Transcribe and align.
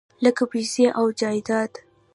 لکه 0.23 0.43
پیسې 0.53 0.85
او 0.99 1.05
جایداد. 1.19 1.71